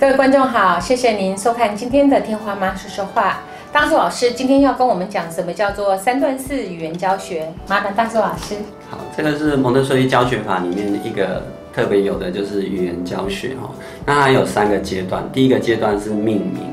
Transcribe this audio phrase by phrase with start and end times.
[0.00, 3.32] 各位观众好，谢谢您收看今天的《天花妈说说话》。
[3.70, 7.52] 大树老师今天要跟我们讲什么叫做三段式语言教学？
[7.68, 8.56] 麻烦大树老师。
[8.88, 13.70] 好，这个是蒙特梭利教学法里面一个特别有的，就是语言教学哈。
[14.06, 16.72] 那它有三个阶段，第一个阶段是命名，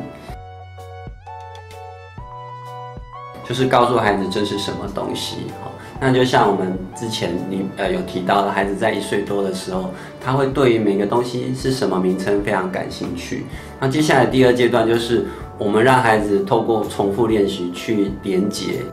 [3.43, 5.69] 就是告诉孩子这是什么东西哈。
[5.99, 9.89] 那就像我们之前你呃有提到的，孩子在一岁多的时候，
[10.23, 13.45] 他会对于每个东西是什么名称非常感兴趣。
[13.79, 15.25] 那接下来第二阶段就是
[15.57, 18.83] 我们让孩子透过重复练习去连接，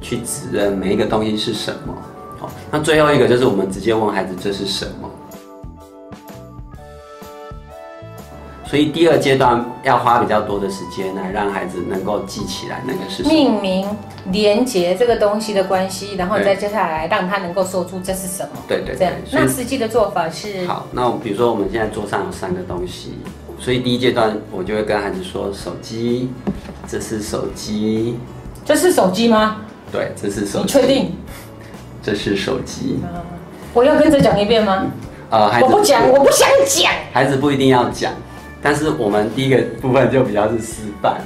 [0.00, 1.94] 去指认每一个东西是什么。
[2.38, 5.07] 好，那最后一个就是我们直接问孩子这是什么。
[8.68, 13.30] 所以第二阶段要花比较多的时间来让孩子能够记起来那个是什么。
[13.30, 13.88] 命名、
[14.30, 18.50] 连接这个东西的关系，然后再接下来让他能够说出这是什么。
[18.68, 19.10] 对对对。。
[19.32, 23.14] 那实际的做法是，好，那我比如说我们现在桌上有三个东西，
[23.58, 26.30] 所以第一阶段我就会跟孩子说：手机，
[26.86, 28.18] 这是手机，
[28.66, 29.62] 这是手机吗？
[29.90, 30.64] 对，这是手机。
[30.64, 31.16] 你确定？
[32.02, 32.98] 这是手机。
[33.72, 34.84] 我要跟着讲一遍吗？
[35.30, 36.92] 呃，孩子我不讲，我不想讲。
[37.14, 38.12] 孩子不一定要讲，
[38.62, 41.20] 但是我们第一个部分就比较是失败。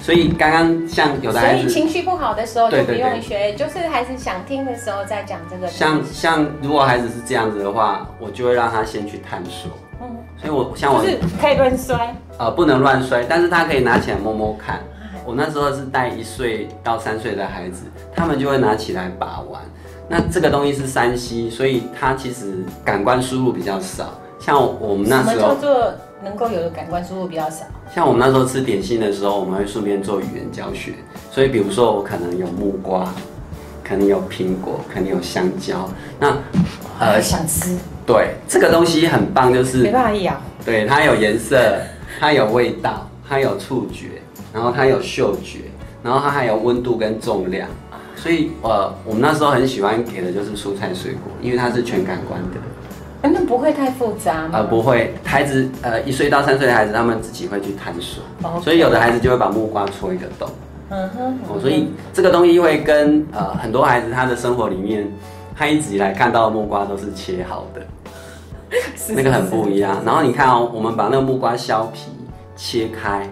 [0.00, 5.68] 所以刚刚像有的所孩子，以情绪不好的时候就不对对对用学，就是孩子想听的时候再讲这个。
[5.68, 9.70] 像像如果孩子是这样子的话，我就会让他先去探索。
[10.00, 12.16] 嗯，所以我像我就是可以乱摔。
[12.36, 14.80] 呃，不能乱摔，但是他可以拿起来摸摸看。
[15.24, 19.62] 我那时候是带一岁到三岁的孩子，他们就会拿起来把玩。
[20.08, 24.18] 那这个东西是山西，所以它其实感官输入比较少。
[24.40, 27.64] 像我们那什么时候，叫做能够有的感官输入比较少？
[27.94, 30.92] 像我们那时候吃点心的时候，我们会顺便做语言教学。
[31.30, 33.12] 所以比如说我可能有木瓜，
[33.82, 35.88] 可能有苹果，可能有香蕉。
[36.20, 36.36] 那
[37.00, 40.34] 呃，想吃，对这个东西很棒，就是没办法咬。
[40.64, 41.80] 对，它有颜色，
[42.20, 45.60] 它有味道，它有触觉，然后它有嗅觉，
[46.02, 47.68] 然后它还有温度跟重量。
[48.14, 52.58] 所以呃，我们那时候很喜欢给的就是蔬菜水果，因为它是全感官的。
[53.22, 54.50] 哎那不会太复杂吗？
[54.54, 58.22] 呃，不会，孩子呃一岁到三岁的孩子，他们自己会去探索
[58.60, 60.48] 所以有的孩子就会把木瓜戳一个洞。
[60.90, 65.10] 嗯哼，哦，所以这个东西会跟呃很多孩子他的生活里面，
[65.56, 67.80] 他一直以来看到的木瓜都是切好的。
[68.96, 70.02] 是那个很不一样。
[70.04, 72.10] 然后你看哦，我们把那个木瓜削皮
[72.56, 73.28] 切开，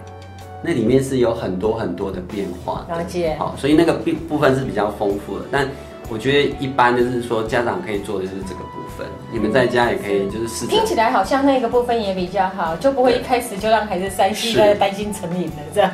[0.62, 2.96] 那里面是有很多很多的变化的。
[2.96, 5.44] 了解好，所以那个部部分是比较丰富的。
[5.50, 5.66] 但
[6.10, 15.90] 我觉得一般就是说家长可以做的就是这个部分，你们在家也可以就是试着听起来好像那个部分也比较好，就不会一开始就让孩子三西是在担心成瘾了这样。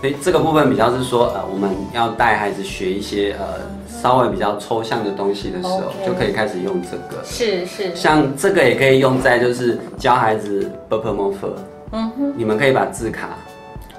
[0.00, 7.22] 所以这个部分比较是说，呃，我们要带孩子学一些呃稍微比较抽象的东西的时候就可以开始用这个。
[7.24, 11.48] 是是，像这个也可以用在就是教孩子 b p m f，
[11.92, 13.30] 嗯哼，你们可以把字卡，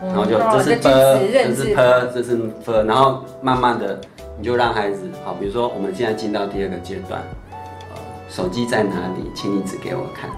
[0.01, 1.81] 然后就哦这是这 b，句子认这是字 p，
[2.13, 3.99] 这是 f，然后慢慢的
[4.38, 7.22] 你就让孩子好，比如说我们现在进到第二个阶段，
[7.94, 7.97] 呃，
[8.29, 10.29] 手机在哪里，请你指给我看，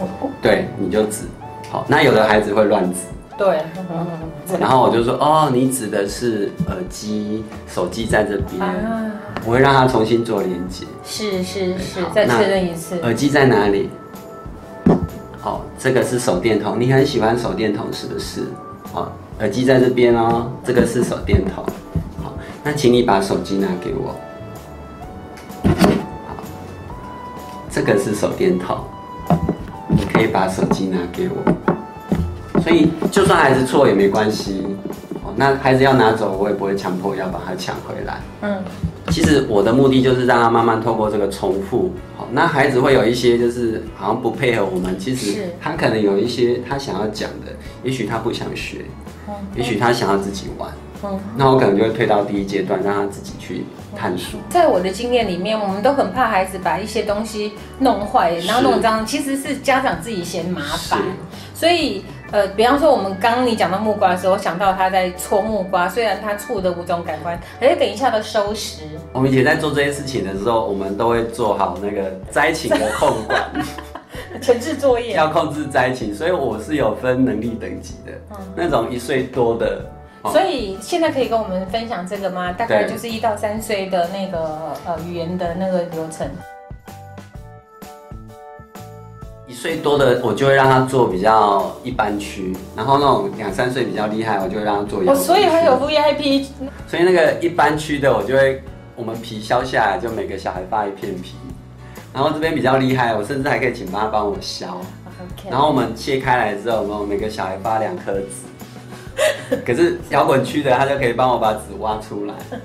[0.00, 1.26] 哦对，你就指，
[1.70, 3.00] 好，那有的孩子会乱指。
[3.36, 4.06] 对，嗯
[4.58, 9.12] 然后我就说，哦，你指的是耳机，手机在这边，啊，
[9.46, 10.84] 我会让他重新做连接。
[11.04, 12.98] 是是是，再那确认一次。
[13.02, 13.90] 耳机在哪里？
[15.44, 18.42] 哦，这个是手电筒，你很喜欢手电筒是不是？
[18.92, 19.08] 哦，
[19.38, 21.64] 耳机在这边哦，这个是手电筒。
[22.68, 24.14] 好，那请你把手机拿给我。
[25.64, 26.36] 好，
[27.70, 28.76] 这个是手电筒，
[29.88, 32.60] 你可以把手机拿给我。
[32.60, 34.66] 所以就算孩子错也没关系。
[35.24, 38.20] 哦，那孩子要拿走，我也不会强迫要把它抢回来。
[38.42, 38.62] 嗯，
[39.08, 47.46] 其实我的目的就是让他慢慢透过这个重复，好，那孩子会有一些就是好像不配合我们，其实他可能有一些他想要讲的，
[47.82, 48.84] 也许他不想学，
[49.56, 50.70] 也许他想要自己玩，
[51.04, 53.64] 嗯那我可能就会推到第一阶段，让他自己去
[53.96, 54.40] 探索。
[54.48, 61.00] 在我的经验里面，我们都很怕孩子把一些东西弄坏，然后弄脏，其实是家长自己嫌麻烦。
[61.54, 73.50] 所以，呃，比方说我们刚刚你讲到木瓜的时候，我想到他在搓木瓜，虽然他触的五种感官，而且等一下都收拾，我们以前在做这些事情的时候，我们都会做好那个灾情的控管，
[74.42, 75.14] 前置作业。
[75.14, 78.12] 要控制灾情，所以我是有分能力等级的，
[78.56, 79.84] 那种一岁多的。
[80.22, 82.52] 哦所以现在可以跟我们分享这个吗？
[82.52, 86.28] 大概就是一到三岁的那个呃语言的那个流程。
[89.46, 95.26] 一岁多的，我就会让他做比较一般区，然后那种两三岁比较厉害，我就会让他做哦，摇滚区。
[95.26, 96.46] 所以还有 VIP
[96.86, 98.62] 所以那个一般区的，我就会
[98.94, 101.36] 我们皮削下来，就每个小孩发一片皮，
[102.12, 104.66] 然然后这边比较厉害，我甚至还可以请妈帮我削。
[104.66, 108.42] OK，然后我们切开来之后，我们每个小孩发两颗籽，
[109.66, 112.34] 可是摇滚区的他就可以帮我把纸挖出来。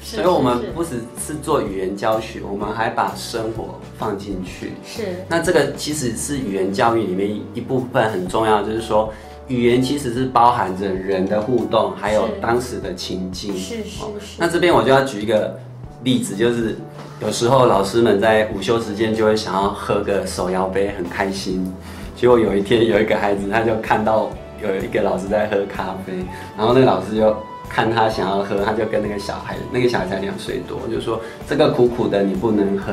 [0.00, 4.72] 所以我们不只是做语言教学，我们还把生活放进去。
[4.82, 9.12] 是那这个其实是语言教育里面一部分很重要，就是说
[9.48, 13.54] 语言其实是包含着人的互动，还有当时的情境。
[13.54, 14.00] 是是
[14.38, 15.58] 那这边我就要举一个
[16.04, 16.74] 例子，就是
[17.20, 21.70] 有时候老师们在午休时间就会想要喝个手摇杯，很开心。
[22.16, 24.30] 结果有一天有一个孩子，他就看到
[24.62, 26.12] 有一个老师在喝咖啡，
[26.56, 27.36] 然后那个老师就
[27.68, 32.92] 看他想要喝，他就跟那个小孩，那个小孩才两岁多，就说这个苦苦的你不能喝。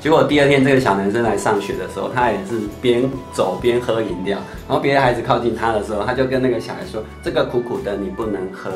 [0.00, 4.38] 结果第二天这个小男生来上学的时候，他也是边走边喝饮料，
[4.68, 8.70] 然后别的孩子靠近他的时候，他就跟那个小孩说这个苦苦的你不能喝。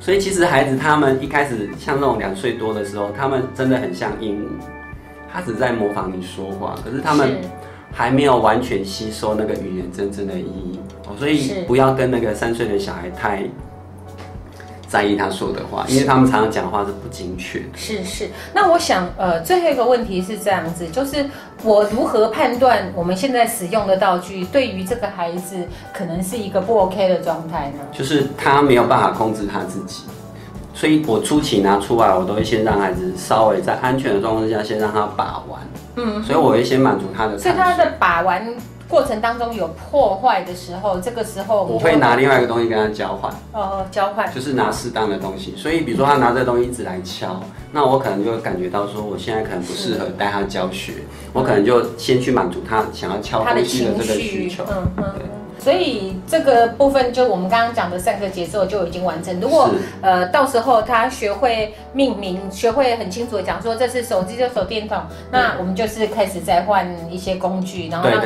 [0.00, 4.64] 所以其实孩子他们一开始像那种两岁多的时候，他们真的很像鹦鹉，
[5.32, 7.40] 他只在模仿你说话，可是他们
[7.92, 13.42] 还没有完全吸收那个语言真正的意义哦，所以不要跟那个三岁的小孩太
[14.86, 17.64] 在意他说的话，因为他们常常讲话是不精确的。
[17.74, 21.24] 是是，那我想，呃，最后一个问题是这样子，就是
[21.62, 27.78] 我如何判断我们现在使用的道具对于这个孩子可能是一个不 OK 的状态呢？
[27.90, 30.02] 就是他没有办法控制他自己，
[30.74, 35.60] 所以我初期拿出来，我都会先让孩子稍微在安全的状况之下，先让他把玩。
[35.96, 37.38] 嗯，所以我会先满足他的。
[37.38, 38.46] 所以他的把玩
[38.88, 45.54] 过程当中有破坏的时候，这个时候我会拿另外一个东西跟他交换，哦交换，就是拿适当的东西。
[45.56, 47.40] 所以比如说他拿这个东西一直来敲，
[47.72, 50.92] 那我可能就会感觉到说，我现在可能不适合带他教学，
[51.32, 55.41] 我可能就先去满足他想要敲东西的这个需绪求。，嗯嗯对。
[55.58, 59.38] 所以这个部分就我们刚刚讲的三个节奏就已经完成。
[59.40, 59.70] 如果
[60.00, 65.00] 呃到时候他学会命名，学会很清楚的讲说这是手机，这是手电筒，
[65.30, 68.22] 那我们就是开始再换一些工具，然后让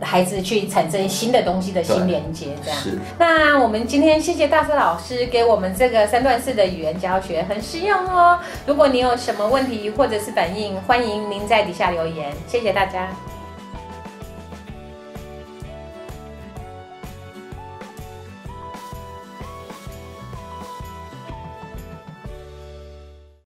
[0.00, 2.78] 孩子去产生新的东西的新连接，这样。
[2.80, 2.98] 是。
[3.18, 8.38] 那我们今天谢谢大师老师给我们这个三段式的语言教学，很实用哦。
[8.66, 13.08] 如果你有什么问题或者是反应，欢迎您在底下留言，谢谢大家。